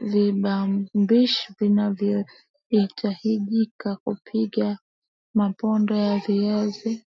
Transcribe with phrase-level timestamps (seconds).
[0.00, 4.78] Viambaupishi wavianvyohitajika kupika
[5.34, 6.98] mapondo ya viazi